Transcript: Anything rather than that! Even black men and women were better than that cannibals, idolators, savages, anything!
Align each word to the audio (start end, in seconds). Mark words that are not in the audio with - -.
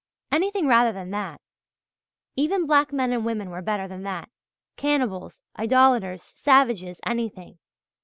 Anything 0.31 0.65
rather 0.65 0.91
than 0.91 1.11
that! 1.11 1.41
Even 2.35 2.65
black 2.65 2.91
men 2.91 3.11
and 3.13 3.23
women 3.23 3.51
were 3.51 3.61
better 3.61 3.87
than 3.87 4.01
that 4.01 4.29
cannibals, 4.75 5.41
idolators, 5.55 6.23
savages, 6.23 6.99
anything! 7.05 7.59